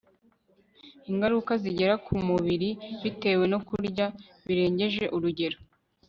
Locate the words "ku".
2.05-2.13